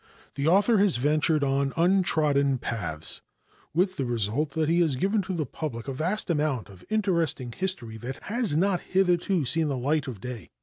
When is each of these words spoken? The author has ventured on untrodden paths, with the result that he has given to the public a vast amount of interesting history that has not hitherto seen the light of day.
The 0.33 0.47
author 0.47 0.79
has 0.79 0.97
ventured 0.97 1.43
on 1.43 1.73
untrodden 1.77 2.57
paths, 2.57 3.21
with 3.71 3.97
the 3.97 4.05
result 4.05 4.53
that 4.53 4.67
he 4.67 4.79
has 4.81 4.95
given 4.95 5.21
to 5.21 5.33
the 5.35 5.45
public 5.45 5.87
a 5.87 5.93
vast 5.93 6.31
amount 6.31 6.69
of 6.69 6.83
interesting 6.89 7.51
history 7.51 7.97
that 7.97 8.23
has 8.23 8.57
not 8.57 8.81
hitherto 8.81 9.45
seen 9.45 9.67
the 9.67 9.77
light 9.77 10.07
of 10.07 10.19
day. 10.19 10.49